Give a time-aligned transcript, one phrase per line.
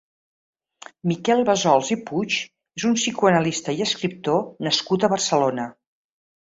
[1.11, 5.73] Miquel Bassols i Puig és un psicoanalista i escriptor nascut a Barcelona.